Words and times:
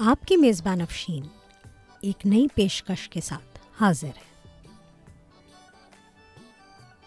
آپ 0.00 0.26
کی 0.26 0.36
میزبان 0.36 0.80
افشین 0.80 1.26
ایک 2.00 2.26
نئی 2.26 2.46
پیشکش 2.54 3.08
کے 3.08 3.20
ساتھ 3.20 3.58
حاضر 3.80 4.06
ہے 4.06 4.58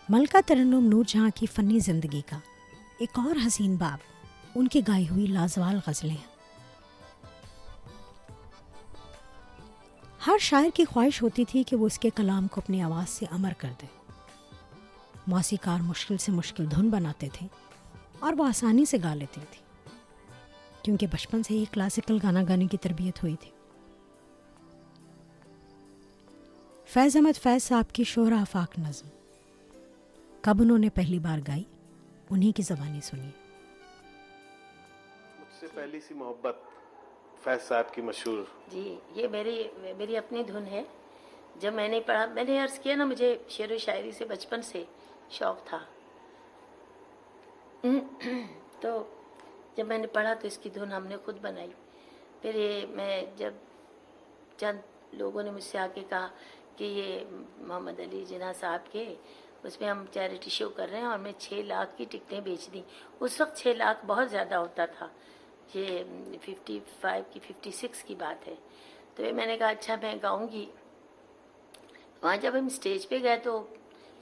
ملکہ 0.09 0.37
ترنم 0.45 0.89
نور 0.89 1.03
جہاں 1.07 1.29
کی 1.35 1.45
فنی 1.45 1.79
زندگی 1.79 2.21
کا 2.29 2.39
ایک 2.99 3.19
اور 3.19 3.47
حسین 3.47 3.75
باب، 3.75 3.97
ان 4.55 4.67
کی 4.67 4.81
گائی 4.87 5.09
ہوئی 5.09 5.27
لازوال 5.27 5.79
غزلیں 5.87 6.15
ہیں۔ 6.15 6.35
ہر 10.27 10.37
شاعر 10.39 10.69
کی 10.73 10.85
خواہش 10.85 11.21
ہوتی 11.21 11.45
تھی 11.45 11.63
کہ 11.63 11.75
وہ 11.75 11.85
اس 11.85 11.99
کے 11.99 12.09
کلام 12.15 12.47
کو 12.47 12.61
اپنی 12.61 12.81
آواز 12.81 13.09
سے 13.09 13.25
امر 13.31 13.53
کر 13.57 13.71
دے۔ 13.81 13.85
موسیقار 15.27 15.79
مشکل 15.79 16.17
سے 16.17 16.31
مشکل 16.31 16.71
دھن 16.71 16.89
بناتے 16.89 17.29
تھے 17.33 17.47
اور 18.19 18.33
وہ 18.37 18.47
آسانی 18.47 18.85
سے 18.85 18.97
گا 19.03 19.15
لیتی 19.15 19.41
تھی۔ 19.51 19.70
کیونکہ 20.83 21.07
بچپن 21.07 21.43
سے 21.43 21.53
ہی 21.53 21.65
کلاسیکل 21.71 22.17
گانا 22.23 22.43
گانے 22.49 22.67
کی 22.67 22.77
تربیت 22.77 23.23
ہوئی 23.23 23.35
تھی۔ 23.35 23.51
فیض 26.85 27.15
احمد 27.15 27.37
فیض 27.37 27.63
صاحب 27.63 27.93
کی 27.93 28.03
شہرا 28.03 28.41
افاق 28.41 28.79
نظم۔ 28.79 29.07
کب 30.41 30.61
انہوں 30.61 30.77
نے 30.77 30.89
پہلی 30.89 31.19
بار 31.19 31.39
گائی 31.47 31.63
انہی 32.29 32.51
کی 32.51 32.63
زبانی 32.63 33.01
سنی 33.01 33.29
مجھ 35.39 35.59
سے 35.59 35.67
پہلی 35.73 35.99
سی 35.99 36.13
محبت 36.13 36.55
فیض 37.43 37.67
صاحب 37.67 37.93
کی 37.93 38.01
مشہور۔ 38.01 38.43
جی 38.71 38.95
یہ 39.15 39.27
میری 39.27 39.63
میری 39.97 40.17
اپنی 40.17 40.43
دھن 40.43 40.65
ہے۔ 40.71 40.83
جب 41.55 41.73
میں 41.73 41.87
نے 41.87 41.99
پڑھا 41.99 42.25
میں 42.25 42.43
نے 42.43 42.59
عرض 42.59 42.79
کیا 42.79 42.95
نا 42.95 43.05
مجھے 43.05 43.37
شعر 43.49 43.71
و 43.71 43.77
شاعری 43.77 44.11
سے 44.11 44.25
بچپن 44.25 44.61
سے 44.61 44.83
شوق 45.29 45.63
تھا۔ 45.65 45.79
تو 48.79 49.03
جب 49.75 49.87
میں 49.87 49.97
نے 49.97 50.07
پڑھا 50.07 50.33
تو 50.33 50.47
اس 50.47 50.57
کی 50.57 50.69
دھن 50.69 50.91
ہم 50.91 51.07
نے 51.07 51.17
خود 51.17 51.37
بنائی۔ 51.41 51.69
پھر 52.41 52.55
یہ 52.55 52.85
میں 52.89 53.23
جب 53.35 53.53
چند 54.57 54.79
لوگوں 55.13 55.43
نے 55.43 55.51
مجھ 55.51 55.63
سے 55.63 55.77
آ 55.77 55.87
کے 55.93 56.01
کہا 56.09 56.27
کہ 56.77 56.83
یہ 56.83 57.19
محمد 57.57 57.99
علی 57.99 58.25
جناح 58.25 58.53
صاحب 58.53 58.91
کے، 58.91 59.15
اس 59.63 59.81
میں 59.81 59.89
ہم 59.89 60.05
چیریٹی 60.13 60.49
شو 60.49 60.69
کر 60.69 60.87
رہے 60.91 60.97
ہیں 60.97 61.05
اور 61.05 61.19
میں 61.19 61.31
چھ 61.37 61.53
لاکھ 61.53 61.97
کی 61.97 62.05
ٹکٹیں 62.05 62.39
بیچ 62.39 62.73
دیں۔ 62.73 62.81
اس 63.19 63.41
وقت 63.41 63.57
چھ 63.57 63.67
لاکھ 63.67 64.05
بہت 64.05 64.31
زیادہ 64.31 64.55
ہوتا 64.55 64.85
تھا۔ 64.85 65.07
یہ 65.73 66.03
ففٹی 66.41 66.79
فائیو 67.01 67.23
کی 67.31 67.39
ففٹی 67.39 67.71
سکس 67.71 68.03
کی 68.03 68.15
بات 68.15 68.47
ہے۔ 68.47 68.55
تو 69.15 69.23
میں 69.35 69.45
نے 69.45 69.57
کہا 69.57 69.67
اچھا 69.67 69.95
میں 70.01 70.15
گاؤں 70.23 70.47
گی۔ 70.51 70.65
وہاں 72.23 72.37
جب 72.37 72.51
ہم 72.59 72.65
اسٹیج 72.65 73.09
پہ 73.09 73.17
گئے 73.23 73.37
تو 73.37 73.67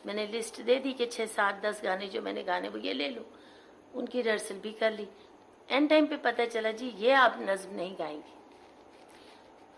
میں 0.06 0.14
نے 0.14 0.26
لسٹ 0.26 0.62
دے 0.68 0.80
دی 0.80 0.94
کہ 0.94 1.06
چھ، 1.06 1.22
سات، 1.36 1.54
دس 1.64 1.84
گانے 1.84 2.08
جو 2.08 2.22
میں 2.22 2.34
نے 2.34 2.44
گانے 2.46 2.70
وہ 2.70 2.80
یہ 2.80 2.94
لے 2.94 3.10
لوں 3.10 3.24
ان 3.94 4.06
کی 4.06 4.24
ریہرسل 4.24 4.60
بھی 4.62 4.72
کر 4.72 4.92
لی۔ 4.92 5.06
اینڈ 5.70 5.90
ٹائم 5.90 6.06
پہ 6.06 6.16
پتہ 6.22 6.42
چلا 6.54 6.72
جی 6.72 6.92
یہ 6.96 7.14
آپ 7.14 7.42
نظم 7.42 7.72
نہیں 7.72 7.96
گائیں 8.00 8.18
گے۔ 8.18 8.40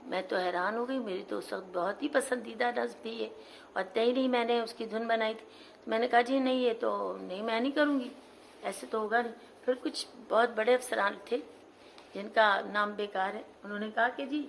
میں 0.01 0.21
تو 0.21 0.35
حیران 0.35 0.75
ہو 0.75 0.87
گئی، 0.87 0.99
میری 0.99 1.23
تو 1.27 1.37
اس 1.37 1.53
وقت 1.53 1.77
بہت 1.77 2.03
ہی 2.03 2.07
پسندیدہ 2.07 2.71
نظم 2.75 2.99
تھی 3.01 3.09
یہ 3.09 3.27
اور 3.73 3.83
طے 3.93 4.11
نہیں 4.11 4.27
میں 4.27 4.45
نے 4.45 4.59
اس 4.59 4.73
کی 4.73 4.85
دھن 4.85 5.07
بنائی 5.07 5.33
تھی۔ 5.33 5.45
میں 5.87 5.99
نے 5.99 6.07
کہا 6.07 6.21
جی 6.21 6.39
نہیں، 6.39 6.53
یہ 6.53 6.73
تو 6.79 7.17
نہیں، 7.21 7.41
میں 7.41 7.59
نہیں 7.59 7.71
کروں 7.71 7.99
گی۔ 7.99 8.09
ایسے 8.63 8.87
تو 8.89 8.99
ہوگا 8.99 9.21
نہیں۔ 9.21 9.33
پھر 9.65 9.73
کچھ 9.81 10.07
بہت 10.29 10.49
بڑے 10.49 10.75
افسران 10.75 11.13
تھے 11.25 11.37
جن 12.13 12.27
کا 12.29 12.61
نام 12.73 12.91
بیکار 12.91 13.33
ہے۔ 13.33 13.41
انہوں 13.63 13.79
نے 13.79 13.89
کہا 13.95 14.09
کہ 14.09 14.25
جی 14.25 14.47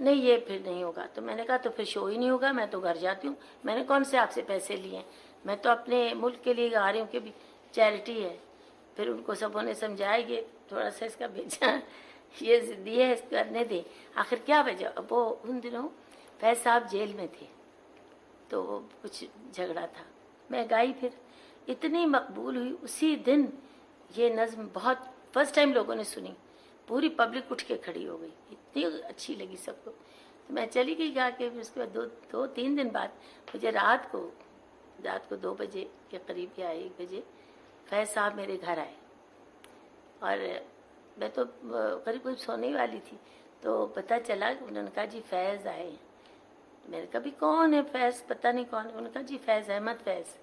نہیں، 0.00 0.14
یہ 0.14 0.36
پھر 0.36 0.58
نہیں 0.64 0.82
ہوگا۔ 0.82 1.06
تو 1.14 1.22
میں 1.22 1.34
نے 1.34 1.44
کہا 1.44 1.56
تو 1.56 1.70
پھر 1.70 1.84
شو 1.84 2.06
ہی 2.06 2.16
نہیں 2.16 2.30
ہوگا، 2.30 2.52
میں 2.52 2.66
تو 2.66 2.80
گھر 2.80 2.94
جاتی 2.94 3.28
ہوں۔ 3.28 3.34
میں 3.64 3.76
نے 3.76 3.84
کون 3.84 4.04
سے 4.04 4.18
آپ 4.18 4.32
سے 4.32 4.42
پیسے 4.42 4.76
لیے 4.76 4.96
ہیں؟ 4.96 5.04
میں 5.44 5.56
تو 5.56 5.70
اپنے 5.70 6.14
ملک 6.14 6.44
کے 6.44 6.54
لیے 6.54 6.72
گا 6.72 6.92
رہی 6.92 7.00
ہوں 7.00 7.06
کہ 7.06 7.18
بھی 7.18 7.30
چیریٹی 7.70 8.24
ہے۔ 8.24 8.36
پھر 8.96 9.08
ان 9.08 9.22
کو 9.22 9.34
سبوں 9.34 9.62
نے 9.62 9.74
سمجھایا 9.74 10.20
کہ 10.20 10.40
تھوڑا 10.68 10.90
سا 10.90 11.04
اس 11.04 11.16
کا 11.16 11.26
بھیجا 11.26 11.78
یہ 12.40 12.60
ضدی 12.60 13.02
ہے 13.02 13.14
کرنے 13.30 13.64
دے 13.64 13.82
آخر 14.14 14.36
کیا 14.44 14.62
وجہ؟ 14.66 14.86
وہ 15.10 15.34
ان 15.44 15.62
دنوں 15.62 15.88
فیض 16.40 16.62
صاحب 16.62 16.82
جیل 16.90 17.12
میں 17.12 17.26
تھے۔ 17.38 17.46
تو 18.48 18.64
وہ 18.64 18.80
کچھ 19.02 19.24
جھگڑا 19.52 19.86
تھا۔ 19.86 20.04
میں 20.50 20.64
گائی 20.70 20.92
پھر۔ 21.00 21.08
اتنی 21.68 22.06
مقبول 22.06 22.56
ہوئی۔ 22.56 22.76
اسی 22.82 23.16
دن 23.16 23.46
یہ 24.16 24.30
نظم 24.30 24.68
بہت 24.72 24.96
فرسٹ 25.32 25.54
ٹائم 25.54 25.72
لوگوں 25.72 25.94
نے 25.94 26.04
سنی۔ 26.04 26.32
پوری 26.86 27.08
پبلک 27.08 27.44
اٹھ 27.50 27.64
کے 27.64 27.76
کھڑی 27.76 28.08
ہو 28.08 28.20
گئی۔ 28.20 28.30
اتنی 28.50 28.84
اچھی 28.84 29.34
لگی 29.34 29.56
سب 29.56 29.84
کو۔ 29.84 29.90
تو 30.46 30.54
میں 30.54 30.66
چلی 30.66 30.98
گئی 30.98 31.16
گا 31.16 31.30
کے 31.38 31.48
اس 31.60 31.70
کے 31.70 31.80
بعد 31.80 31.94
دو 31.94 32.00
دو 32.32 32.46
تین 32.46 32.78
دن 32.78 32.88
بعد 32.88 33.08
مجھے 33.54 33.72
رات 33.72 34.12
کو 34.12 34.30
رات 35.04 35.28
کو 35.28 35.36
دو 35.36 35.54
بجے 35.54 35.84
کے 36.08 36.18
قریب 36.26 36.48
یا 36.56 36.68
ایک 36.68 37.00
بجے 37.00 37.20
فیض 37.88 38.08
صاحب 38.08 38.34
میرے 38.34 38.56
گھر 38.66 38.78
آئے۔ 38.78 38.94
اور 40.18 40.38
میں 41.16 41.28
تو 41.34 41.42
قریب 42.04 42.22
قریب 42.22 42.38
سونے 42.38 42.74
والی 42.74 43.00
تھی، 43.08 43.16
تو 43.60 43.86
پتہ 43.86 44.14
چلا 44.26 44.52
انہوں 44.60 44.82
نے 44.82 44.90
کہا 44.94 45.04
جی 45.04 45.20
فیض 45.28 45.66
آئے 45.66 45.90
میں 46.88 47.00
نے 47.00 47.06
کہا، 47.06 47.20
بھی 47.20 47.30
کون 47.30 47.74
ہے 47.74 47.80
فیض؟ 47.92 48.26
پتہ 48.26 48.48
نہیں 48.48 48.64
کون 48.70 48.84
ہے۔ 48.84 48.88
انہوں 48.88 49.02
نے 49.02 49.10
کہا 49.12 49.22
جی 49.22 49.38
فیض 49.44 49.70
احمد 49.70 50.04
فیض۔ 50.04 50.36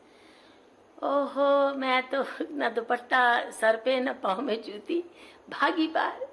او 0.95 1.23
ہو 1.35 1.69
میں 1.75 2.01
تو 2.09 2.17
نہ 2.49 2.65
دوپٹہ، 2.75 3.49
سر 3.51 3.75
پہ، 3.83 3.99
نہ 3.99 4.09
پاؤں 4.21 4.41
میں 4.41 4.55
جوتی۔ 4.55 5.01
بھاگی 5.49 5.87
باہر 5.87 6.23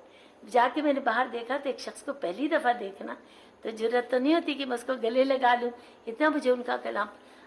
جا 0.50 0.68
کے 0.74 0.82
میں 0.82 0.92
نے 0.92 1.00
باہر 1.00 1.26
دیکھا 1.32 1.56
تو 1.62 1.68
ایک 1.68 1.78
شخص 1.80 2.02
کو 2.02 2.12
پہلی 2.12 2.48
دفعہ 2.48 2.72
دیکھنا 2.72 3.14
تو 3.60 3.68
ضرورت 3.70 4.10
تو 4.10 4.18
نہیں 4.18 4.34
ہوتی 4.34 4.54
کہ 4.54 4.66
میں 4.66 4.76
اس 4.76 4.84
کو 4.84 4.92
گلے 5.02 5.24
لگا 5.24 5.54
لوں۔ 5.60 5.70
اتنا 6.06 6.28
مجھے 6.28 6.50
ان 6.50 6.62
کا 6.62 6.76
کلام 6.76 7.06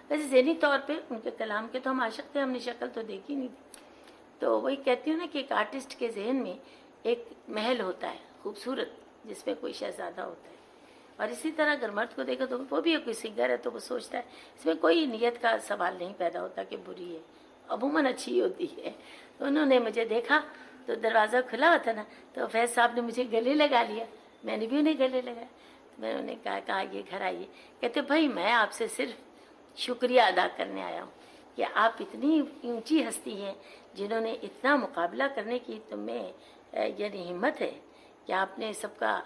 ویسے 0.09 0.23
ذہنی 0.23 0.55
طور 0.55 0.79
پہ 0.85 0.93
ان 1.09 1.19
کے 1.19 1.31
کلام 1.37 1.67
کے 1.71 1.79
تو 1.79 1.89
ہم 1.89 2.01
عاشق 2.01 2.31
تھے، 2.31 2.41
ہم 2.41 2.49
نے 2.49 2.59
شکل 2.59 2.87
تو 2.93 3.01
دیکھی 3.01 3.35
نہیں 3.35 3.47
تھی۔ 3.47 3.79
تو 4.39 4.61
وہی 4.61 4.75
کہتی 4.75 5.11
ہوں 5.11 5.17
نا 5.17 5.25
کہ 5.31 5.37
ایک 5.37 5.51
آرٹسٹ 5.51 5.99
کے 5.99 6.11
ذہن 6.11 6.35
میں 6.35 6.53
ایک 7.03 7.25
محل 7.47 7.81
ہوتا 7.81 8.11
ہے، 8.11 8.17
خوبصورت، 8.43 8.89
جس 9.25 9.47
میں 9.47 9.55
کوئی 9.59 9.73
شہزادہ 9.73 10.21
ہوتا 10.21 10.49
ہے۔ 10.49 10.55
اور 11.15 11.27
اسی 11.27 11.51
طرح 11.51 11.71
اگر 11.71 11.89
مرد 11.89 12.15
کو 12.15 12.23
دیکھو 12.23 12.45
تو 12.45 12.57
وہ 12.69 12.81
بھی 12.81 12.95
کوئی 12.95 13.13
سنگر 13.13 13.49
ہے 13.49 13.57
تو 13.57 13.71
وہ 13.71 13.79
سوچتا 13.79 14.17
ہے، 14.17 14.23
اس 14.55 14.65
میں 14.65 14.73
کوئی 14.73 15.05
نیت 15.05 15.41
کا 15.41 15.57
سوال 15.59 15.95
نہیں 15.97 16.13
پیدا 16.17 16.41
ہوتا 16.41 16.63
کہ 16.63 16.77
بری 16.85 17.15
ہے، 17.15 17.21
عموماً 17.69 18.05
اچھی 18.05 18.41
ہوتی 18.41 18.67
ہے۔ 18.77 18.91
تو 19.37 19.45
انہوں 19.45 19.65
نے 19.65 19.79
مجھے 19.79 20.05
دیکھا 20.05 20.41
تو 20.85 20.95
دروازہ 20.95 21.37
کھلا 21.49 21.67
ہوا 21.67 21.77
تھا 21.77 21.91
نا، 21.91 22.03
تو 22.33 22.47
فیض 22.47 22.73
صاحب 22.73 22.91
نے 22.95 23.01
مجھے 23.01 23.23
گلے 23.31 23.53
لگا 23.53 23.83
لیا۔ 23.83 24.05
میں 24.43 24.57
نے 24.57 24.67
بھی 24.67 24.79
انہیں 24.79 24.93
گلے 24.93 25.21
لگایا 25.21 25.47
میں 25.97 26.11
انہوں 26.11 26.25
نے 26.25 26.35
کہا 26.43 26.59
کہا، 26.59 26.81
یہ 26.81 27.01
گھر 27.09 27.21
آئیے۔ 27.21 27.45
کہتے، 27.79 28.01
بھائی، 28.01 28.27
میں 28.27 28.51
آپ 28.51 28.71
سے 28.71 28.87
صرف 28.87 29.32
شکریہ 29.75 30.21
ادا 30.21 30.47
کرنے 30.57 30.83
آیا 30.83 31.03
ہوں 31.03 31.11
کہ 31.55 31.65
آپ 31.73 31.91
اتنی 31.99 32.39
اونچی 32.63 33.03
ہستی 33.07 33.41
ہیں 33.41 33.53
جنہوں 33.93 34.21
نے 34.21 34.31
اتنا 34.43 34.75
مقابلہ 34.75 35.23
کرنے 35.35 35.59
کی 35.59 35.79
تمہیں 35.89 36.31
یعنی 36.97 37.31
ہمت 37.31 37.61
ہے 37.61 37.71
کہ 38.25 38.31
آپ 38.33 38.59
نے 38.59 38.71
سب 38.73 38.99
کا 38.99 39.19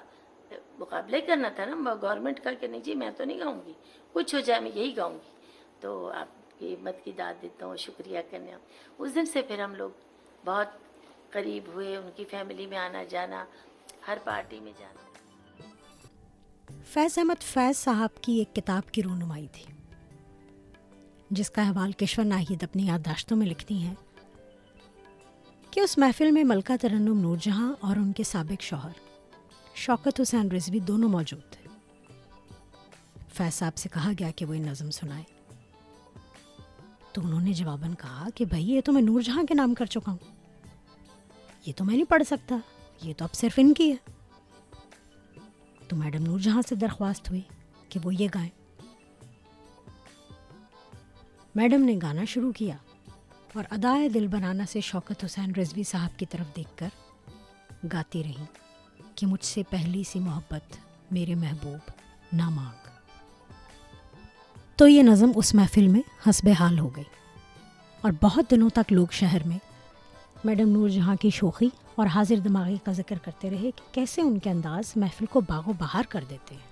مقابلے 0.79 1.21
کرنا 1.21 1.49
تھا 1.55 1.65
نا 1.65 1.93
گورنمنٹ 2.01 2.39
کا 2.43 2.53
کہ 2.59 2.67
نہیں 2.67 2.81
جی 2.81 2.93
میں 2.95 3.09
تو 3.17 3.23
نہیں 3.23 3.39
گاؤں 3.39 3.61
گی، 3.65 3.73
کچھ 4.13 4.35
ہو 4.35 4.39
جائے 4.39 4.61
میں 4.61 4.71
یہی 4.75 4.95
گاؤں 4.97 5.13
گی۔ 5.13 5.31
تو 5.79 6.09
آپ 6.15 6.59
کی 6.59 6.73
ہمت 6.73 7.03
کی 7.03 7.11
داد 7.17 7.41
دیتا 7.41 7.65
ہوں، 7.65 7.75
شکریہ 7.77 8.19
کرنے 8.29 8.55
اس 8.97 9.15
دن 9.15 9.25
سے 9.25 9.41
پھر 9.41 9.59
ہم 9.59 9.75
لوگ 9.75 9.89
بہت 10.45 10.67
قریب 11.31 11.63
ہوئے، 11.73 11.95
ان 11.95 12.09
کی 12.15 12.25
فیملی 12.25 12.65
میں 12.67 12.77
آنا 12.77 13.03
جانا، 13.03 13.43
ہر 14.07 14.17
پارٹی 14.23 14.59
میں 14.59 14.73
جانا۔ 14.77 15.01
فیض 16.93 17.17
احمد 17.17 17.43
فیض 17.43 17.77
صاحب 17.77 18.21
کی 18.21 18.37
ایک 18.37 18.55
کتاب 18.55 18.91
کی 18.91 19.03
رونمائی 19.03 19.47
تھی۔ 19.47 19.65
جس 21.29 21.49
کا 21.49 21.69
حوال 21.69 21.91
کشور 21.91 22.25
ناہید 22.25 22.63
اپنی 22.63 22.85
یادداشتوں 22.85 23.37
میں 23.37 23.47
لکھتی 23.47 23.77
ہیں، 23.77 23.95
کہ 25.71 25.79
اس 25.79 25.97
محفل 25.97 26.31
میں 26.31 26.43
ملکہ 26.43 26.77
ترنم 26.81 27.19
نور 27.19 27.37
جہاں 27.41 27.73
اور 27.79 27.95
ان 27.95 28.11
کے 28.11 28.23
سابق 28.23 28.61
شوہر 28.61 28.91
شوکت 29.75 30.21
حسین 30.21 30.51
رضوی 30.51 30.79
دونوں 30.79 31.09
موجود 31.09 31.41
تھے۔ 31.51 31.67
فیض 33.33 33.53
صاحب 33.53 33.77
سے 33.77 33.89
کہا 33.93 34.11
گیا 34.19 34.31
کہ 34.31 34.45
وہ 34.45 34.53
نظم 34.53 34.91
سنائے 34.91 35.23
تو 37.11 37.21
انہوں 37.23 37.41
نے 37.41 37.53
جواباً 37.53 37.93
کہا 37.93 38.27
کہ 38.35 38.45
بھائی، 38.45 38.69
یہ 38.71 38.81
تو 38.81 38.91
میں 38.91 39.01
نور 39.01 39.21
جہاں 39.21 39.43
کے 39.43 39.53
نام 39.53 39.73
کر 39.73 39.85
چکا 39.85 40.11
ہوں۔ 40.11 40.33
یہ 41.65 41.73
تو 41.75 41.85
میں 41.85 41.95
نہیں 41.95 42.09
پڑھ 42.09 42.23
سکتا، 42.23 42.57
یہ 43.03 43.13
تو 43.17 43.25
اب 43.25 43.33
صرف 43.33 43.53
ان 43.57 43.73
کی 43.73 43.91
ہے۔ 43.91 44.11
تو 45.87 45.95
میڈم 45.95 46.23
نور 46.23 46.39
جہاں 46.39 46.61
سے 46.69 46.75
درخواست 46.75 47.29
ہوئی 47.29 47.41
کہ 47.89 47.99
وہ 48.03 48.15
یہ 48.15 48.27
گائیں۔ 48.35 48.56
میڈم 51.57 51.83
نے 51.83 51.95
گانا 52.01 52.25
شروع 52.25 52.51
کیا 52.51 52.77
اور 53.53 53.63
ادائے 53.71 54.09
دل 54.09 54.27
بنانا 54.27 54.63
سے 54.69 54.81
شوکت 54.81 55.25
حسین 55.25 55.51
رضوی 55.55 55.83
صاحب 55.83 56.19
کی 56.19 56.25
طرف 56.25 56.55
دیکھ 56.55 56.69
کر 56.75 56.87
گاتی 57.93 58.23
رہیں 58.23 58.45
کہ 59.15 59.27
مجھ 59.27 59.45
سے 59.45 59.63
پہلی 59.69 60.03
سی 60.03 60.19
محبت 60.19 60.77
میرے 61.11 61.35
محبوب 61.35 61.91
نہ 62.33 62.49
مانگ 62.49 62.89
تو 64.75 64.87
یہ 64.87 65.03
نظم 65.03 65.31
اس 65.35 65.55
محفل 65.55 65.87
میں 65.87 66.29
حسب 66.29 66.49
حال 66.59 66.79
ہو 66.79 66.95
گئی 66.95 67.03
اور 68.01 68.11
بہت 68.21 68.51
دنوں 68.51 68.69
تک 68.69 68.93
لوگ 68.93 69.07
شہر 69.11 69.47
میں 69.47 69.57
میڈم 70.43 70.69
نور 70.69 70.89
جہاں 70.89 71.15
کی 71.15 71.29
شوخی 71.29 71.69
اور 71.95 72.07
حاضر 72.07 72.35
دماغی 72.35 72.77
کا 72.83 72.91
ذکر 72.91 73.17
کرتے 73.17 73.49
رہے 73.49 73.71
کہ 73.75 73.81
کیسے 73.91 74.21
ان 74.21 74.39
کے 74.39 74.49
انداز 74.49 74.93
محفل 74.95 75.25
کو 75.25 75.41
باغ 75.41 75.69
و 75.69 75.73
بہار 75.73 76.03
کر 76.09 76.23
دیتے۔ 76.29 76.55
ہیں 76.55 76.66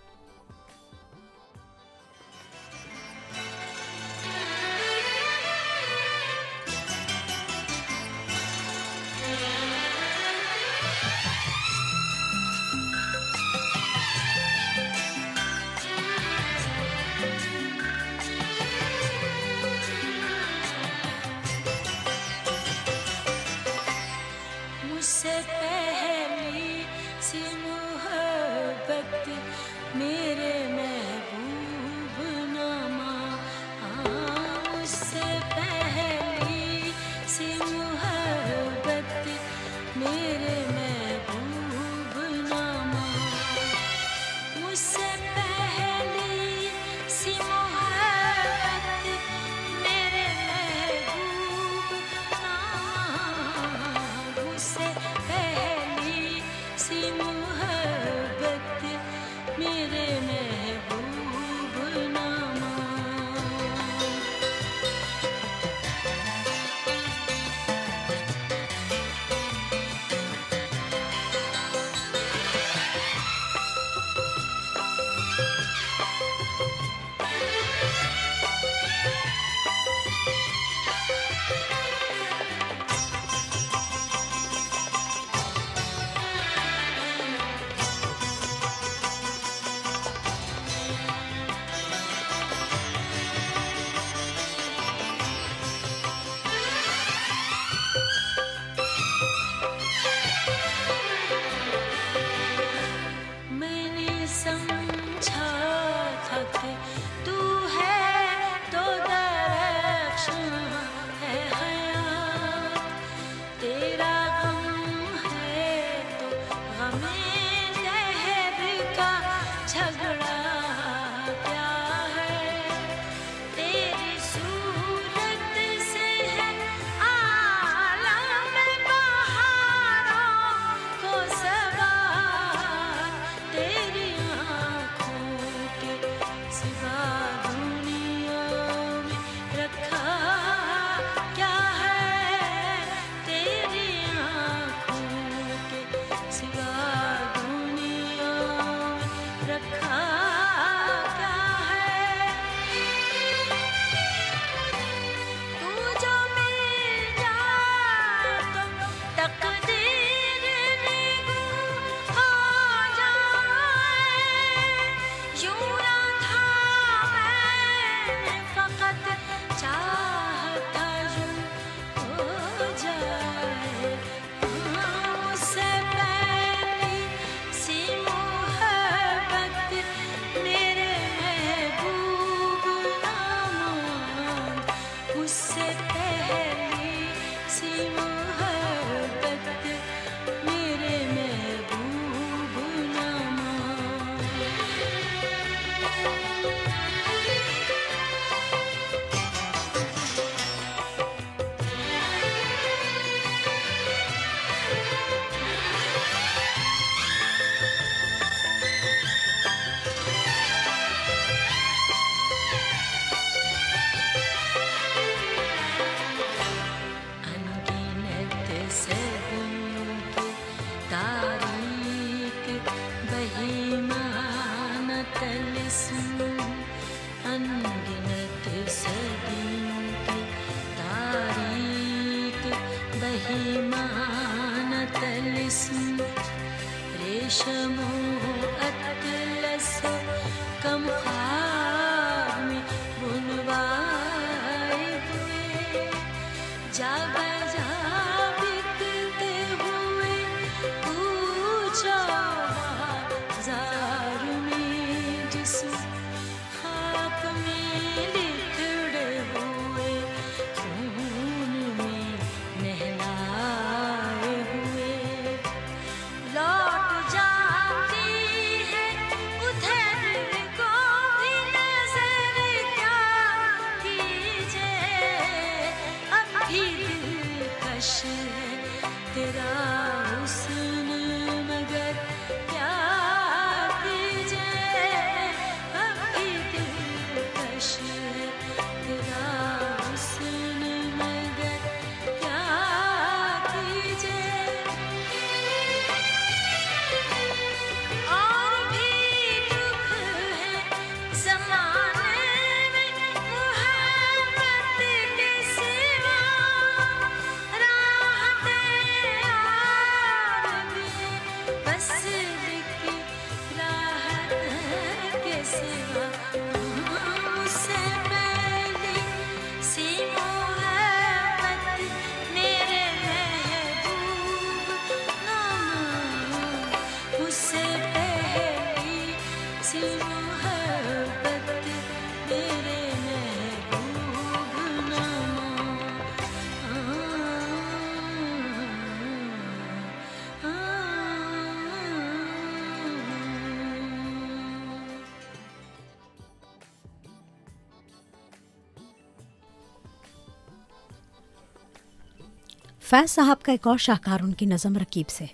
فیض 352.89 353.11
صاحب 353.11 353.43
کا 353.43 353.51
ایک 353.51 353.67
اور 353.67 353.77
شاہکار 353.77 354.19
ان 354.19 354.33
کی 354.33 354.45
نظم 354.45 354.75
رکیب 354.75 355.09
سے، 355.09 355.25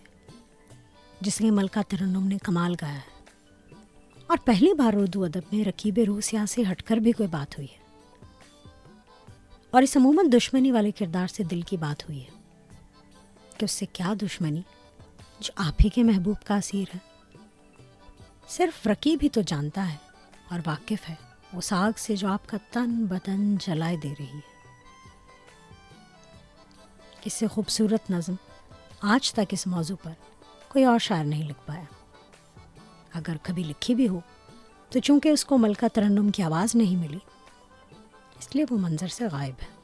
جس 1.22 1.42
نے 1.42 1.52
ملکہ 1.52 1.82
ترنم 1.90 2.28
نے 2.28 2.38
کمال 2.44 2.76
گایا 2.82 2.96
ہے۔ 2.96 3.24
اور 4.28 4.38
پہلی 4.46 4.74
بار 4.74 4.94
اردو 4.94 5.24
ادب 5.24 5.56
میں 5.56 5.66
رقیب 5.66 6.00
روسیہ 6.08 6.40
سے 6.50 6.64
ہٹ 6.72 6.84
کر 6.84 6.98
بھی 6.98 7.12
کوئی 7.12 7.30
بات 7.30 7.58
ہوئی 7.58 7.68
ہے۔ 7.74 7.80
اور 9.72 9.82
اس 9.82 9.98
عموماً 9.98 10.30
دشمنی 10.34 10.72
والے 10.72 10.92
کردار 10.92 11.28
سے 11.28 11.44
دل 11.44 11.62
کی 11.62 11.78
بات 11.78 12.04
ہوئی 12.04 12.24
ہے 12.24 12.30
کہ 13.58 13.66
اس 13.66 13.72
سے 13.72 13.86
کیا 13.86 14.14
دشمنی، 14.22 14.62
جو 15.40 15.52
آپ 15.56 15.74
ہی 15.84 15.90
کے 15.90 16.04
محبوب 16.04 16.38
کا 16.46 16.56
اسیر 16.56 16.96
ہے۔ 16.96 17.00
صرف 18.48 18.88
رقیب 18.88 19.20
ہی 19.24 19.30
تو 19.30 19.42
جانتا 19.42 19.92
ہے 19.92 19.98
اور 20.50 20.60
واقف 20.66 21.10
ہے 21.10 21.16
اس 21.54 21.74
آگ 21.74 21.92
سے 21.98 22.16
جو 22.16 22.28
آپ 22.28 22.50
کا 22.50 22.58
تن 22.72 23.06
بدن 23.06 23.56
جلائے 23.58 23.98
دے 23.98 24.10
رہی 24.20 24.26
ہے۔ 24.26 24.51
اس 27.26 27.34
سے 27.34 27.48
خوبصورت 27.48 28.12
نظم 28.12 28.34
آج 29.02 29.34
تک 29.34 29.46
اس 29.50 29.68
موضوع 29.68 29.96
پر 30.04 30.12
کوئی 30.68 30.86
اور 30.86 31.00
شاعر 31.00 31.24
نہیں 31.24 31.50
لکھ 31.50 31.60
پایا۔ 31.66 31.84
اگر 33.14 33.36
کبھی 33.42 33.64
لکھی 33.64 33.96
بھی 33.96 34.08
ہو، 34.08 34.20
تو 34.90 35.00
چونکہ 35.00 35.30
اس 35.30 35.46
کو 35.46 35.58
ملکہ 35.58 35.88
ترنم 35.88 36.30
کی 36.30 36.44
آواز 36.44 36.76
نہیں 36.76 36.96
ملی، 36.96 37.20
اس 38.40 38.56
لیے 38.56 38.66
وہ 38.70 38.78
منظر 38.78 39.08
سے 39.08 39.26
غائب 39.32 39.54
ہے۔ 39.62 39.81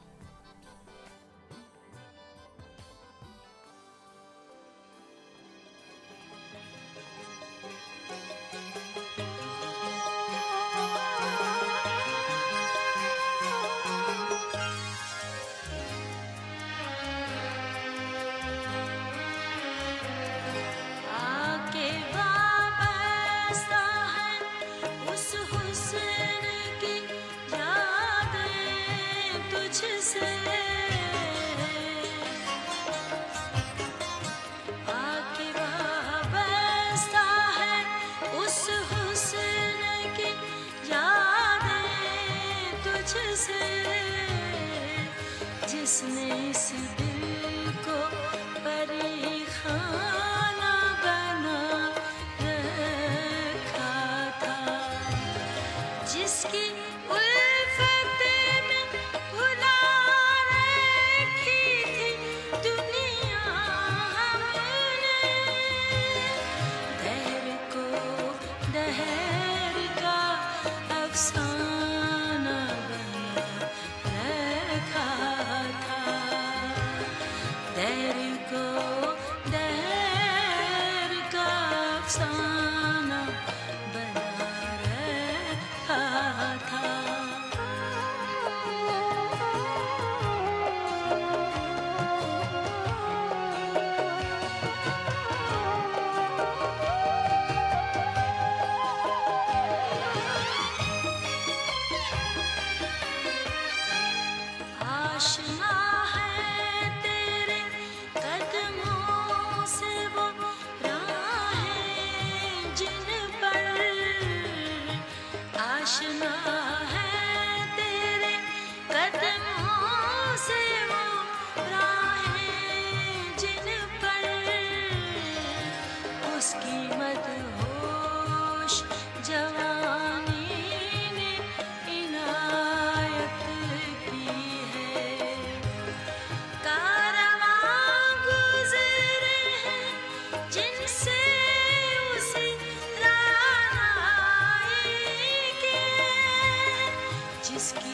جس 147.48 147.72
کی 147.72 147.87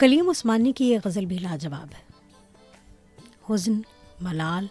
کلیم 0.00 0.28
عثمانی 0.28 0.72
کی 0.72 0.90
یہ 0.90 0.98
غزل 1.04 1.26
بھی 1.26 1.38
لاجواب 1.38 1.88
ہے۔ 1.94 2.12
حزن، 3.50 3.80
ملال 4.20 4.66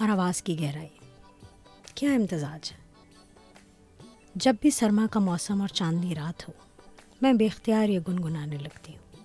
اور 0.00 0.08
آواز 0.08 0.42
کی 0.42 0.60
گہرائی۔ 0.60 0.88
کیا 1.94 2.12
امتزاج 2.12 2.72
ہے؟ 2.72 2.76
جب 4.34 4.54
بھی 4.60 4.70
سرما 4.70 5.06
کا 5.10 5.20
موسم 5.20 5.60
اور 5.60 5.68
چاندنی 5.68 6.14
رات 6.14 6.48
ہو، 6.48 6.52
میں 7.22 7.32
بے 7.32 7.46
اختیار 7.46 7.88
یہ 7.88 8.00
گنگنانے 8.08 8.58
لگتی 8.58 8.96
ہوں۔ 8.96 9.16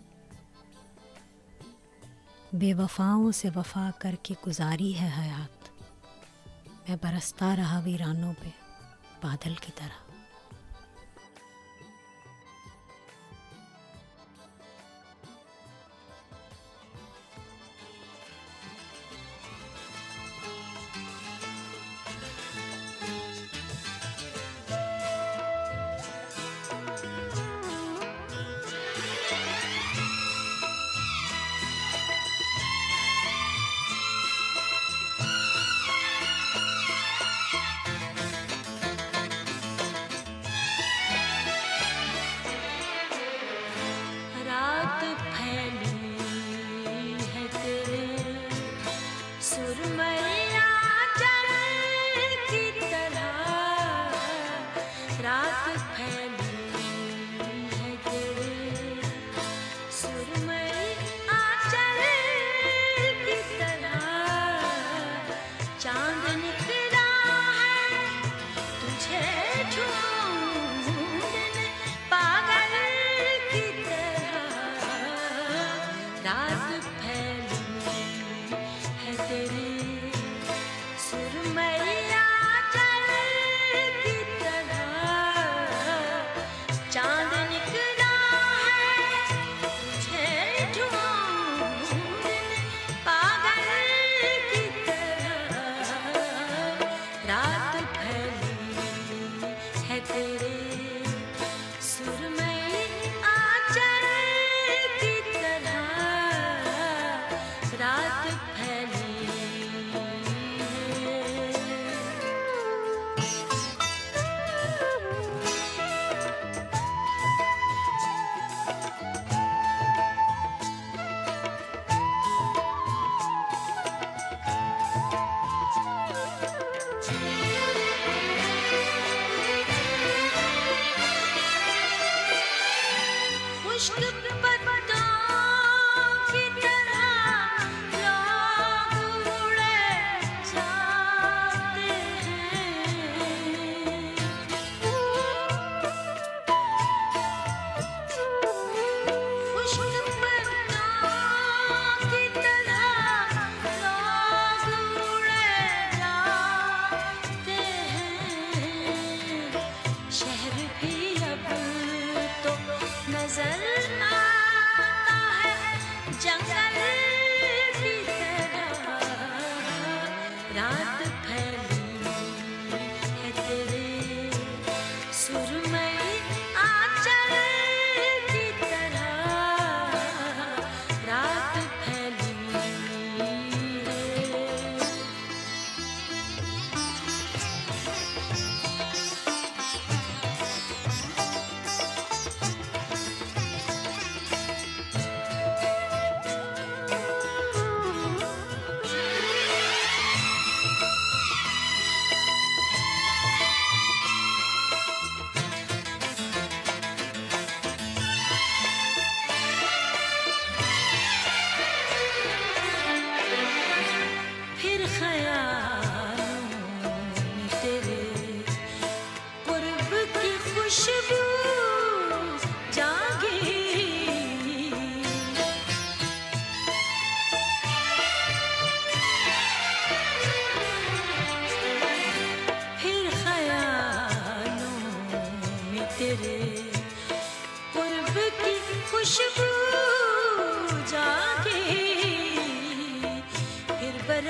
بے 2.53 2.73
وفاؤں 2.73 3.31
سے 3.31 3.49
وفا 3.55 3.89
کر 3.99 4.15
کے 4.23 4.33
گزاری 4.47 4.99
ہے 4.99 5.11
حیات۔ 5.19 5.69
میں 6.89 6.97
برستا 7.01 7.55
رہا 7.55 7.79
ویرانوں 7.79 8.33
پہ 8.41 8.49
بادل 9.23 9.53
کی 9.61 9.71
طرح۔ 9.75 10.10
life 55.71 55.83
pain. 55.95 56.20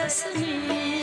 اور 0.02 1.01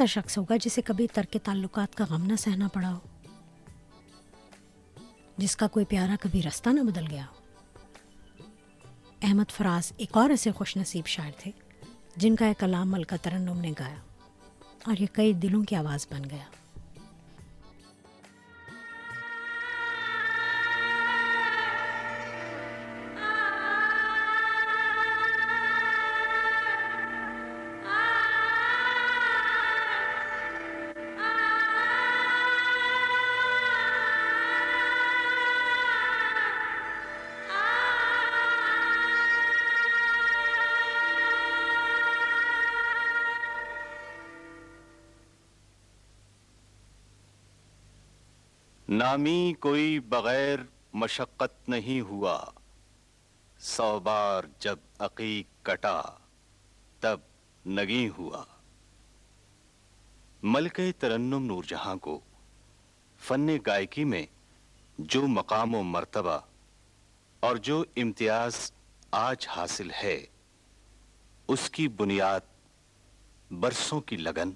ایسا 0.00 0.20
شخص 0.20 0.38
ہوگا 0.38 0.56
جسے 0.56 0.82
کبھی 0.82 1.06
ترک 1.12 1.36
تعلقات 1.44 1.94
کا 1.94 2.04
غم 2.10 2.22
نہ 2.22 2.36
سہنا 2.36 2.68
پڑا 2.68 2.92
ہو۔ 2.92 2.98
جس 5.38 5.56
کا 5.56 5.66
کوئی 5.66 5.84
پیارا 5.84 6.16
کبھی 6.20 6.42
رستہ 6.42 6.68
نہ 6.68 6.80
بدل 6.80 7.06
گیا 7.10 7.24
ہو۔ 7.26 7.40
احمد 9.22 9.50
فراز 9.50 9.92
ایک 9.96 10.16
اور 10.16 10.30
ایسے 10.30 10.52
خوش 10.52 10.76
نصیب 10.76 11.06
شاعر 11.06 11.30
تھے 11.38 11.50
جن 12.16 12.36
کا 12.36 12.46
ایک 12.46 12.60
کلام 12.60 12.90
ملکہ 12.90 13.16
ترنم 13.22 13.60
نے 13.60 13.72
گایا 13.78 13.96
اور 14.86 15.00
یہ 15.00 15.06
کئی 15.12 15.32
دلوں 15.32 15.64
کی 15.64 15.76
آواز 15.76 16.06
بن 16.10 16.30
گیا۔ 16.30 16.65
نامی 48.98 49.54
کوئی 49.60 50.00
بغیر 50.00 50.58
مشقت 50.92 51.68
نہیں 51.68 52.00
ہوا۔ 52.00 52.44
سو 53.58 54.00
بار 54.00 54.44
جب 54.58 54.76
عقیق 54.98 55.64
کٹا، 55.64 56.02
تب 57.00 57.20
نگی 57.66 58.08
ہوا۔ 58.18 58.44
ملک 60.42 60.80
ترنم 60.98 61.46
نور 61.46 61.64
جہاں 61.64 61.96
کو 61.96 62.20
فن 63.18 63.56
گائکی 63.66 64.04
میں 64.04 64.26
جو 64.98 65.26
مقام 65.26 65.74
و 65.74 65.82
مرتبہ 65.82 66.38
اور 67.40 67.56
جو 67.56 67.84
امتیاز 67.96 68.72
آج 69.10 69.46
حاصل 69.48 69.90
ہے، 69.90 70.26
اس 71.48 71.70
کی 71.70 71.88
بنیاد 71.88 72.40
برسوں 73.50 74.00
کی 74.00 74.16
لگن، 74.16 74.50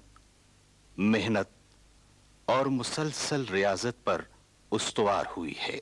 محنت 0.97 1.49
اور 2.45 2.65
مسلسل 2.65 3.45
ریاضت 3.45 4.03
پر 4.03 4.21
استوار 4.71 5.25
ہوئی 5.37 5.53
ہے۔ 5.59 5.79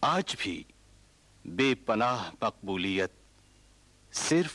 آج 0.00 0.34
بھی 0.38 0.62
بے 1.44 1.74
پناہ 1.74 2.30
مقبولیت 2.42 3.12
صرف 4.12 4.54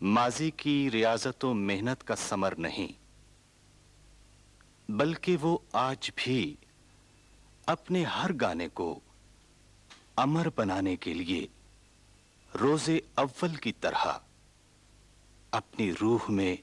ماضی 0.00 0.50
کی 0.50 0.90
ریاضت 0.90 1.44
و 1.44 1.54
محنت 1.54 2.06
کا 2.06 2.16
سمر 2.16 2.54
نہیں، 2.58 2.92
بلکہ 4.88 5.36
وہ 5.40 5.58
آج 5.72 6.10
بھی 6.14 6.56
اپنے 7.66 8.04
ہر 8.04 8.30
گانے 8.40 8.68
کو 8.68 9.00
امر 10.16 10.48
بنانے 10.56 10.96
کے 10.96 11.14
لیے 11.14 11.46
روز 12.60 12.88
اول 13.14 13.54
کی 13.54 13.72
طرح 13.72 14.06
اپنی 15.50 15.92
روح 16.00 16.30
میں 16.30 16.56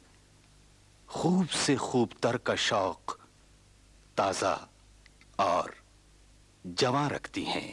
خوب 1.08 1.52
سے 1.52 1.76
خوب 1.76 2.10
تر 2.22 2.38
کا 2.38 2.56
شوق 2.56 3.23
تازہ 4.16 4.66
اور 5.36 5.70
جواں 6.66 7.10
رکھتی 7.10 7.46
ہیں۔ 7.46 7.72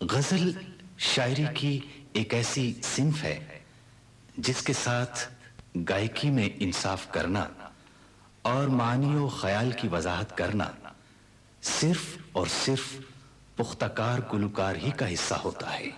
غزل 0.00 0.50
شاعری 0.98 1.44
کی 1.54 1.80
ایک 2.12 2.34
ایسی 2.34 2.74
صنف 2.82 3.22
ہے 3.22 3.60
جس 4.36 4.62
کے 4.62 4.72
ساتھ 4.72 5.28
گائکی 5.88 6.30
میں 6.30 6.48
انصاف 6.60 7.06
کرنا 7.10 7.46
اور 8.42 8.66
معنی 8.66 9.16
و 9.16 9.28
خیال 9.28 9.72
کی 9.72 9.88
وضاحت 9.88 10.36
کرنا 10.36 10.70
صرف 11.62 12.16
اور 12.32 12.46
صرف 12.64 12.96
پختکار 13.56 14.18
گلوکار 14.32 14.74
ہی 14.74 14.90
کا 14.90 15.14
حصہ 15.14 15.34
ہوتا 15.34 15.78
ہے۔ 15.78 15.90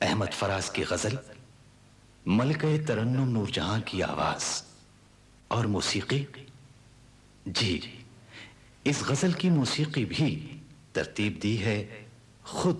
احمد 0.00 0.32
فراز 0.32 0.70
کی 0.70 0.84
غزل، 0.84 1.16
ملکہ 2.26 2.86
ترنم 2.86 3.28
نور 3.28 3.46
جہاں 3.46 3.80
کی 3.84 4.02
آواز 4.02 4.62
اور 5.48 5.64
موسیقی 5.64 6.24
جی،, 7.46 7.78
جی 7.78 7.90
اس 8.84 9.02
غزل 9.02 9.32
کی 9.32 9.50
موسیقی 9.50 10.04
بھی 10.04 10.56
ترتیب 10.92 11.42
دی 11.42 11.64
ہے 11.64 12.04
خود 12.42 12.76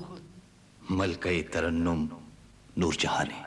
ملکہ 0.91 1.43
ترنم 1.53 2.07
نور 2.77 2.93
جہاں 2.99 3.25
نے 3.25 3.46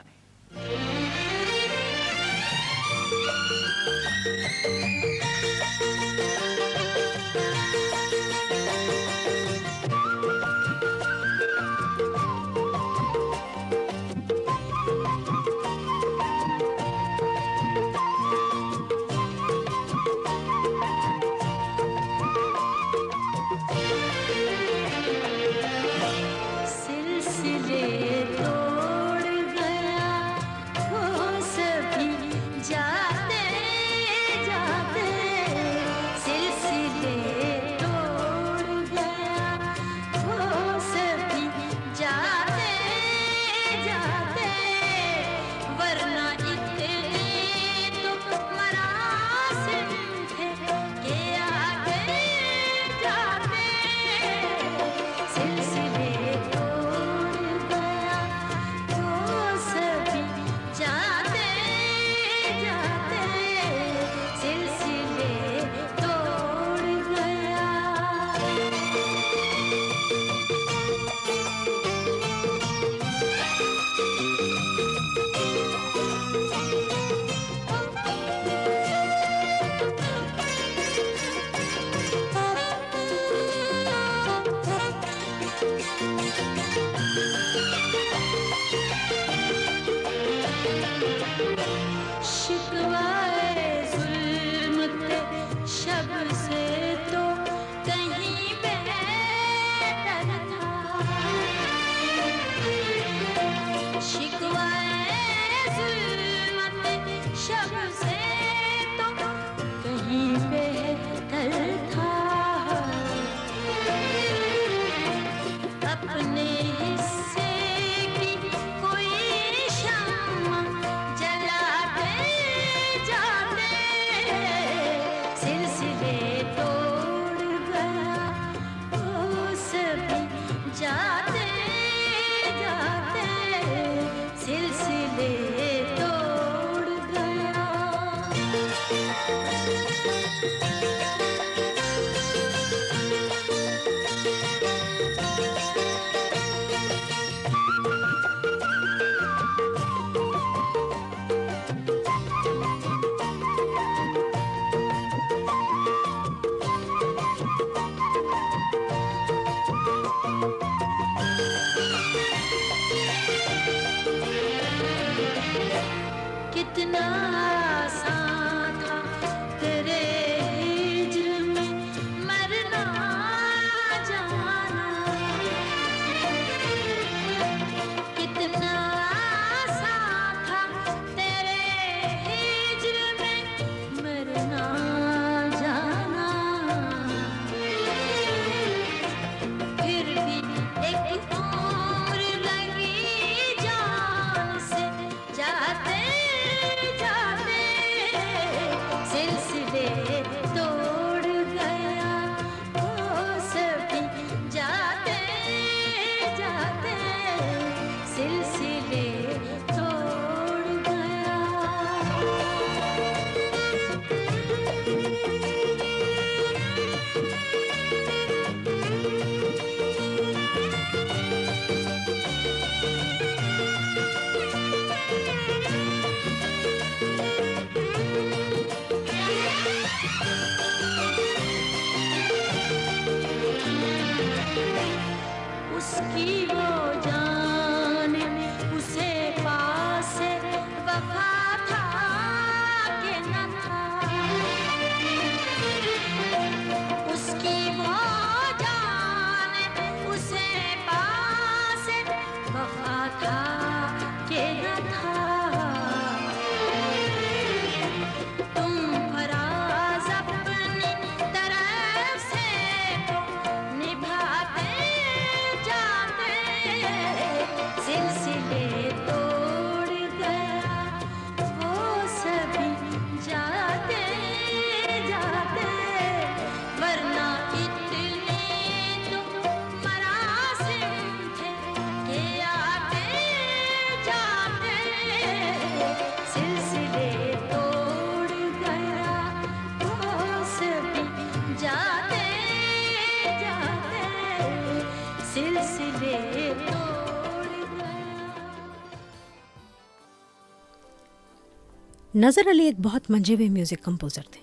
نظر 302.19 302.49
علی 302.51 302.63
ایک 302.65 302.79
بہت 302.79 303.09
منجے 303.11 303.35
ہوئے 303.35 303.47
میوزک 303.49 303.83
کمپوزر 303.83 304.21
تھے۔ 304.31 304.41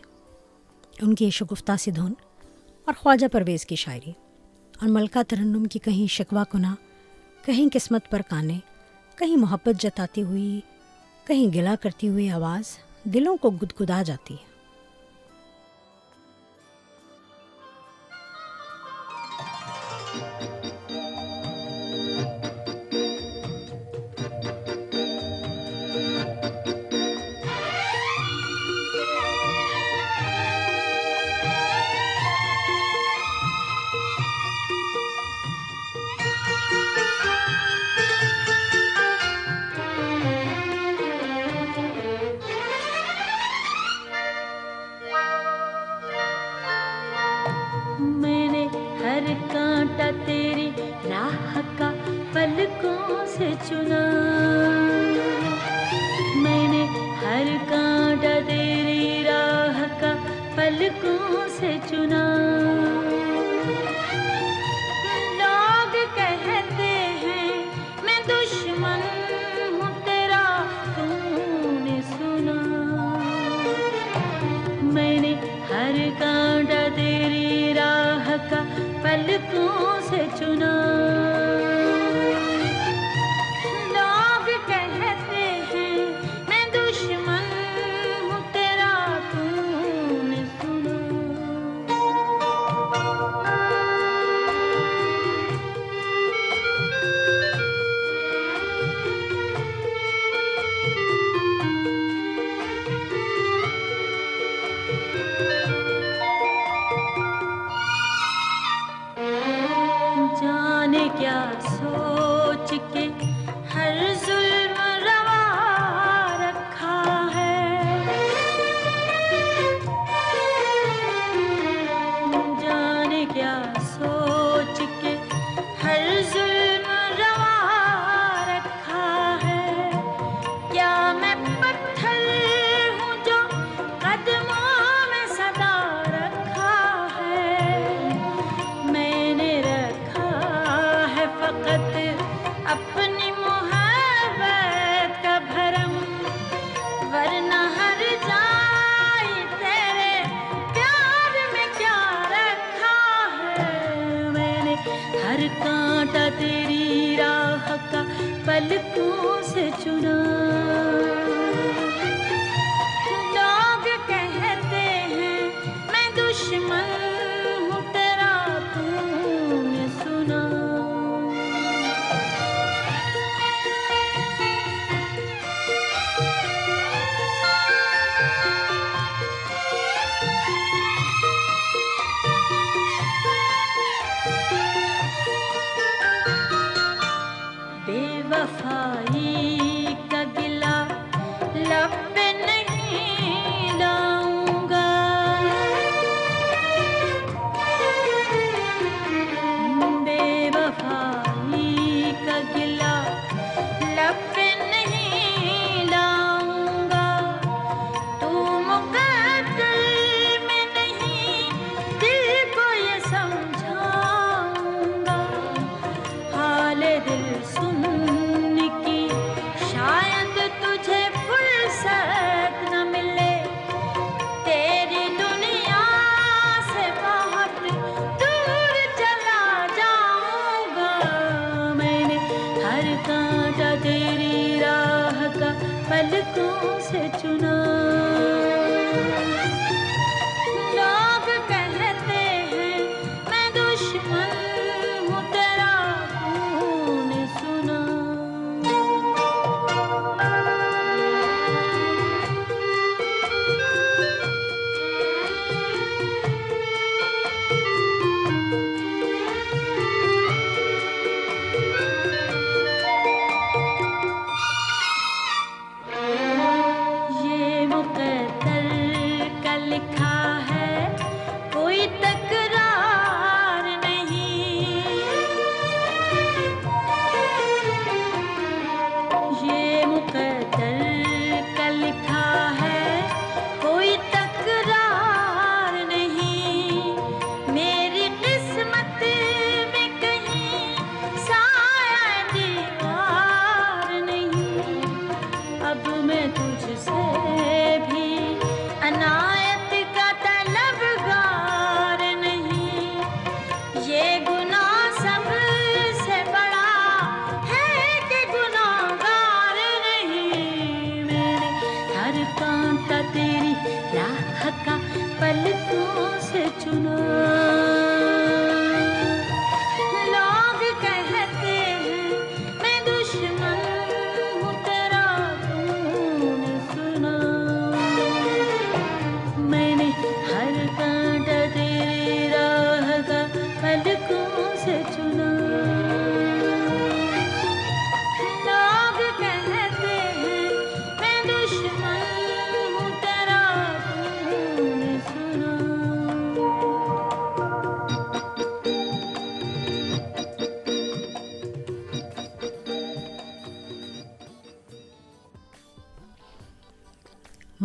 ان 1.03 1.15
کی 1.15 1.29
شگفتہ 1.31 1.73
سی 1.79 1.91
دھن 1.91 2.13
اور 2.87 2.95
خواجہ 2.95 3.27
پرویز 3.33 3.65
کی 3.67 3.77
شاعری، 3.77 4.13
اور 4.81 4.89
ملکہ 4.89 5.23
ترنم 5.23 5.65
کی 5.65 5.79
کہیں 5.79 6.07
شکوہ 6.07 6.45
کنا 6.53 6.75
کہیں 7.45 7.69
قسمت 7.73 8.11
پر 8.11 8.23
کانے، 8.29 8.59
کہیں 9.19 9.37
محبت 9.37 9.83
جتاتی 9.83 10.23
ہوئی، 10.23 10.61
کہیں 11.27 11.47
گلا 11.55 11.75
کرتی 11.83 12.09
ہوئی 12.09 12.29
آواز 12.31 12.77
دلوں 13.05 13.37
کو 13.37 13.51
گدگدا 13.53 14.03
جاتی 14.03 14.35
ہے۔ 14.35 14.56
دش 68.29 68.56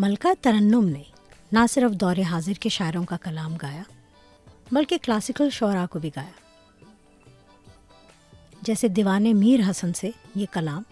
ملکہ 0.01 0.43
ترنم 0.43 0.89
نے 0.89 1.03
نہ 1.51 1.59
صرف 1.69 1.91
دور 1.91 2.15
حاضر 2.31 2.53
کے 2.53 2.69
شاعروں 2.69 3.05
کا 3.05 3.17
کلام 3.17 3.55
گایا، 3.55 3.83
بلکہ 4.71 4.97
کلاسیکل 5.01 5.49
شعراء 5.49 5.85
کو 5.85 5.99
بھی 5.99 6.09
گایا۔ 6.15 6.31
جیسے 8.61 8.87
دیوان 8.87 9.39
میر 9.39 9.59
حسن 9.69 9.93
سے 9.93 10.09
یہ 10.35 10.45
کلام، 10.51 10.83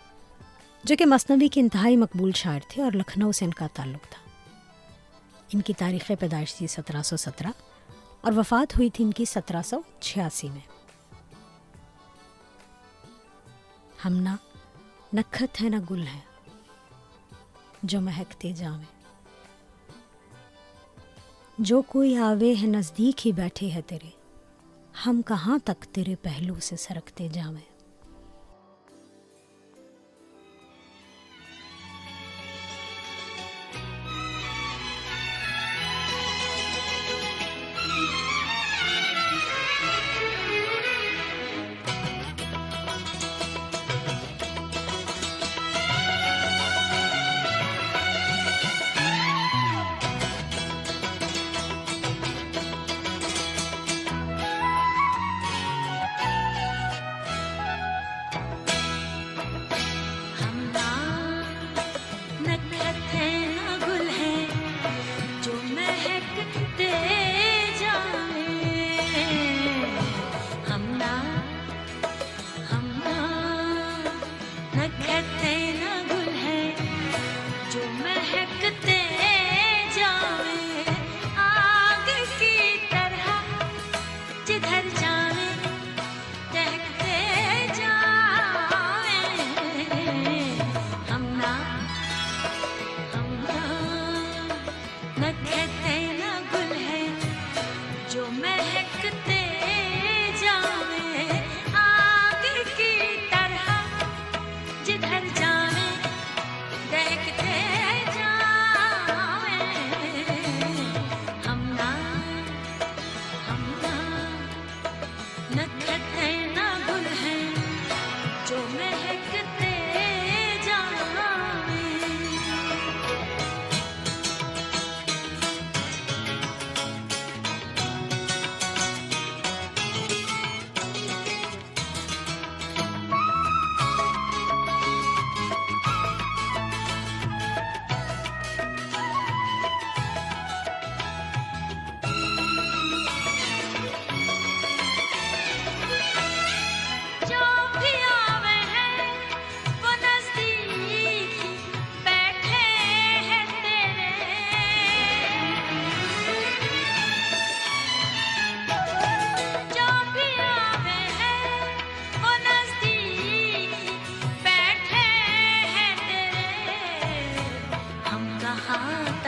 جو 0.84 0.96
کہ 1.00 1.06
مصنوعی 1.06 1.48
کے 1.48 1.62
انتہائی 1.62 1.98
مقبول 1.98 2.32
شاعر 2.32 2.60
تھے 2.70 2.84
اور 2.84 2.92
لکھنؤ 2.92 3.32
سے 3.32 3.46
ان 3.46 3.54
کا 3.54 3.68
تعلق 3.74 4.04
تھا۔ 4.10 4.30
ان 5.54 5.62
کی 5.62 5.74
تاریخ 5.74 6.12
پیدائش 6.20 6.56
تھی 6.56 6.68
سترہ 6.68 7.02
سو 7.02 7.18
سترہ 7.18 7.52
اور 8.22 8.32
وفات 8.36 8.78
ہوئی 8.78 8.90
تھی 8.90 9.04
ان 9.04 9.12
کی 9.12 9.26
سترہ 9.26 9.62
سو 9.62 9.82
چھیاسی 10.00 10.50
میں۔ 10.50 10.68
ہم 14.06 14.14
نہ 14.14 14.36
نکھت 15.14 15.62
ہے 15.62 15.70
نہ 15.70 15.76
گل 15.90 16.08
ہیں 16.08 16.22
جو 17.84 18.02
مہکتے 18.02 18.54
جاویں۔ 18.54 18.99
جو 21.60 21.82
کوئی 21.82 22.16
آوے 22.16 22.54
ہے 22.62 22.68
نزدیک 22.68 23.28
ہی 23.28 23.32
بیٹھے 23.32 23.70
ہے 23.70 23.82
تیرے، 23.82 24.10
ہم 25.06 25.22
کہاں 25.22 25.58
تک 25.64 25.86
تیرے 25.86 26.16
پہلو 26.16 26.60
سے 26.60 26.76
سرکتے 26.76 27.28
جاویں؟ 27.34 27.79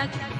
اچھا 0.03 0.30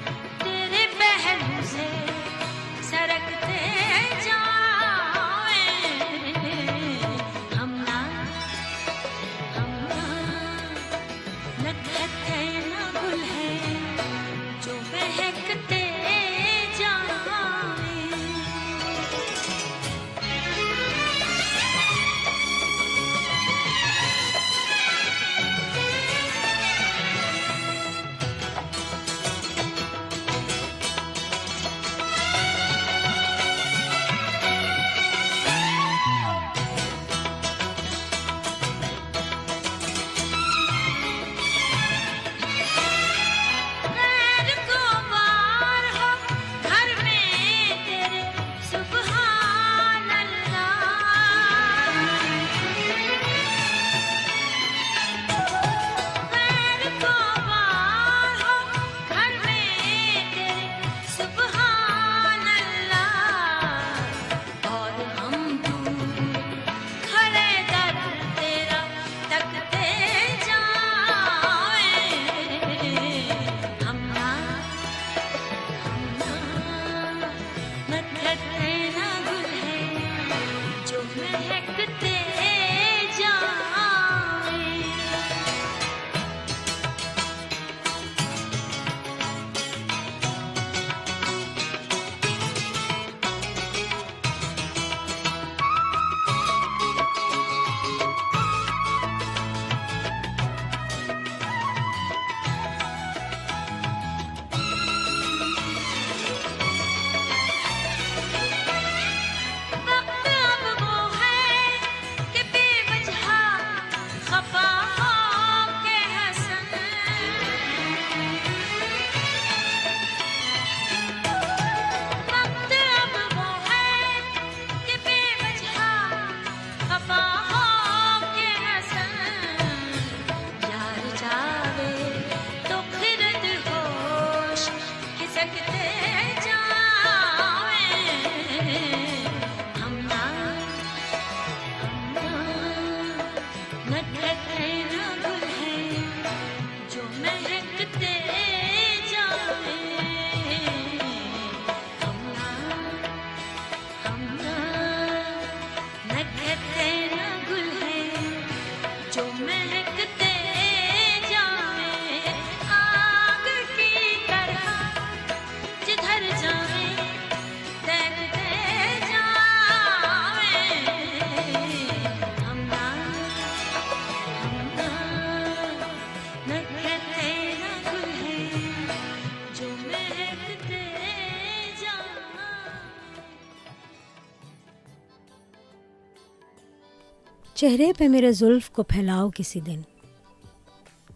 چہرے 187.62 187.92
پہ 187.98 188.08
میرے 188.08 188.32
زلف 188.32 188.70
کو 188.70 188.84
پھیلاؤ 188.84 189.30
کسی 189.36 189.60
دن۔ 189.60 189.82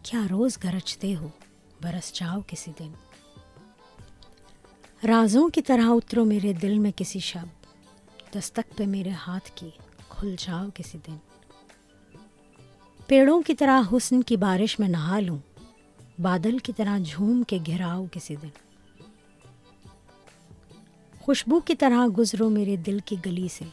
کیا 0.03 0.25
روز 0.29 0.57
گرجتے 0.63 1.15
ہو، 1.15 1.27
برس 1.83 2.13
جاؤ 2.13 2.39
کسی 2.47 2.71
دن۔ 2.79 2.91
رازوں 5.07 5.49
کی 5.49 5.61
طرح 5.61 5.85
اترو 5.85 6.25
میرے 6.25 6.53
دل 6.53 6.79
میں 6.79 6.91
کسی 6.95 7.19
شب۔ 7.19 7.45
دستک 8.35 8.77
پہ 8.77 8.85
میرے 8.85 9.09
ہاتھ 9.09 9.51
کی 9.55 9.69
کھل 10.09 10.35
جاؤ 10.37 10.67
کسی 10.75 10.97
دن۔ 11.07 11.17
پیڑوں 13.07 13.41
کی 13.41 13.53
طرح 13.53 13.81
حسن 13.91 14.21
کی 14.21 14.37
بارش 14.37 14.79
میں 14.79 14.89
نہا 14.89 15.19
لوں۔ 15.19 15.37
بادل 16.21 16.57
کی 16.57 16.73
طرح 16.73 16.97
جھوم 17.05 17.43
کے 17.43 17.57
گھراؤ 17.65 18.05
کسی 18.11 18.35
دن۔ 18.35 18.49
خوشبو 21.19 21.59
کی 21.59 21.75
طرح 21.75 22.07
گزرو 22.17 22.49
میرے 22.49 22.75
دل 22.75 22.99
کی 23.05 23.15
گلی 23.25 23.47
سے۔ 23.47 23.65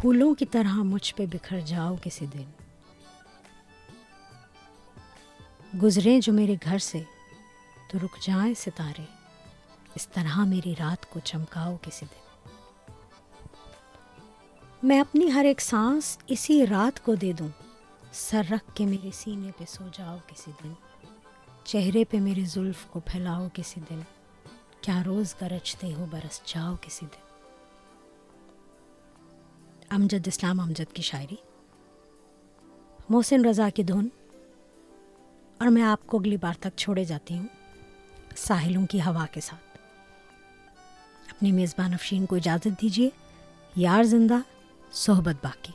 پھولوں 0.00 0.34
کی 0.34 0.46
طرح 0.46 0.74
مجھ 0.74 1.14
پہ 1.14 1.26
بکھر 1.26 1.60
جاؤ 1.60 1.94
کسی 2.02 2.26
دن۔ 2.26 2.44
گزریں 5.82 6.20
جو 6.20 6.32
میرے 6.32 6.56
گھر 6.64 6.78
سے، 6.78 7.02
تو 7.90 7.98
رک 7.98 8.22
جائیں 8.22 8.54
ستارے۔ 8.54 9.02
اس 9.94 10.08
طرح 10.08 10.44
میری 10.44 10.74
رات 10.78 11.10
کو 11.10 11.20
چمکاؤ 11.20 11.76
کسی 11.82 12.06
دن۔ 12.10 12.50
میں 14.82 15.00
اپنی 15.00 15.32
ہر 15.32 15.44
ایک 15.44 15.60
سانس 15.60 16.18
اسی 16.26 16.66
رات 16.66 17.04
کو 17.04 17.14
دے 17.14 17.32
دوں۔ 17.32 17.48
سر 18.12 18.42
رکھ 18.50 18.74
کے 18.74 18.86
میرے 18.86 19.10
سینے 19.14 19.50
پہ 19.58 19.64
سو 19.68 19.84
جاؤ 19.92 20.16
کسی 20.26 20.50
دن۔ 20.64 20.72
چہرے 21.64 22.04
پہ 22.04 22.16
میرے 22.16 22.44
زلف 22.44 22.86
کو 22.90 23.00
پھیلاؤ 23.00 23.46
کسی 23.54 23.80
دن۔ 23.90 24.00
کیا 24.80 25.02
روز 25.06 25.34
گرجتے 25.40 25.94
ہو 25.94 26.06
برس 26.10 26.40
جاؤ 26.44 26.74
کسی 26.80 27.06
دن۔ 27.06 27.23
امجد 29.94 30.28
اسلام 30.28 30.60
امجد 30.60 30.92
کی 30.92 31.02
شاعری، 31.02 31.36
محسن 33.08 33.44
رضا 33.44 33.68
کی 33.74 33.82
دھن، 33.82 34.08
اور 35.58 35.68
میں 35.68 35.82
آپ 35.82 36.06
کو 36.06 36.18
اگلی 36.18 36.36
بار 36.36 36.54
تک 36.60 36.76
چھوڑے 36.76 37.04
جاتی 37.04 37.38
ہوں 37.38 37.46
ساحلوں 38.36 38.86
کی 38.86 39.00
ہوا 39.00 39.26
کے 39.32 39.40
ساتھ۔ 39.40 39.78
اپنی 41.30 41.52
میزبان 41.52 41.92
افشین 41.92 42.26
کو 42.26 42.36
اجازت 42.36 42.80
دیجیے 42.82 43.10
یار 43.76 44.02
زندہ، 44.04 44.38
صحبت 44.92 45.34
باقی۔ 45.42 45.72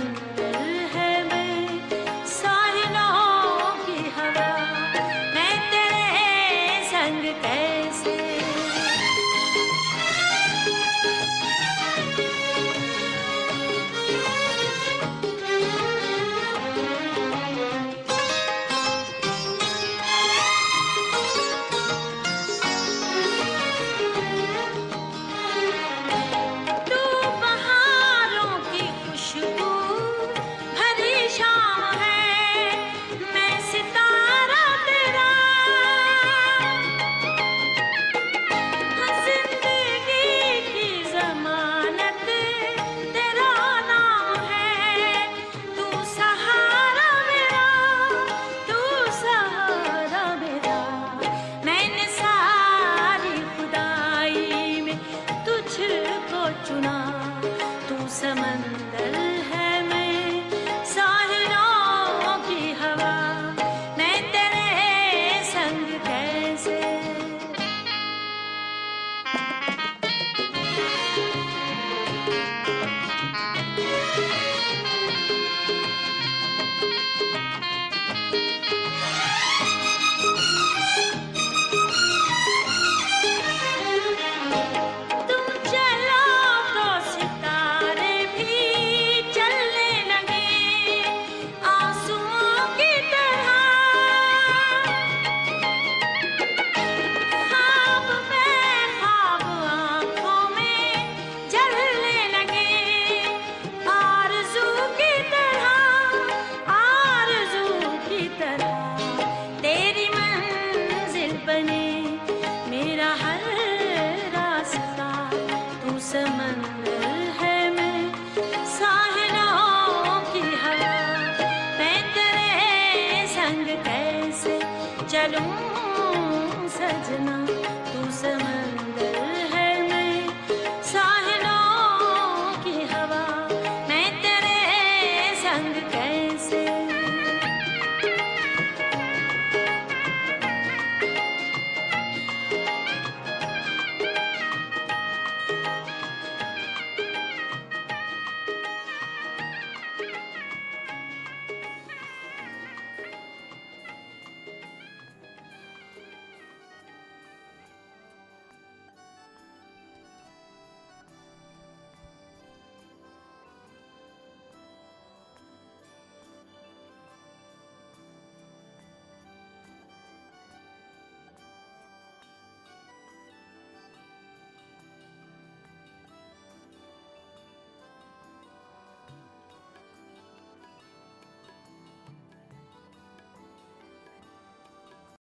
من 0.00 0.31